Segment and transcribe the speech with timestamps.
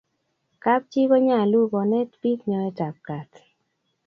[0.63, 3.31] kap chii konyalu konet bik nyoet ab kat